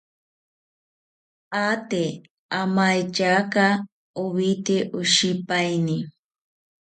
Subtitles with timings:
[1.63, 2.03] Aate
[2.59, 3.65] amaetyaka
[4.23, 5.97] owite oshipaeni